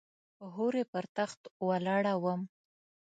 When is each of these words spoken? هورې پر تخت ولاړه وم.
هورې 0.53 0.83
پر 0.91 1.05
تخت 1.17 1.41
ولاړه 1.67 2.13
وم. 2.23 2.41